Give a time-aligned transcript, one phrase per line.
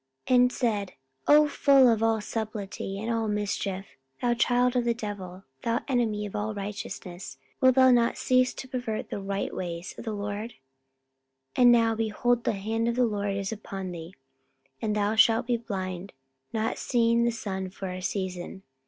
[0.25, 0.93] 44:013:010 And said,
[1.27, 3.85] O full of all subtilty and all mischief,
[4.19, 8.67] thou child of the devil, thou enemy of all righteousness, wilt thou not cease to
[8.67, 10.53] pervert the right ways of the Lord?
[11.55, 14.15] 44:013:011 And now, behold, the hand of the Lord is upon thee,
[14.81, 16.13] and thou shalt be blind,
[16.51, 18.63] not seeing the sun for a season.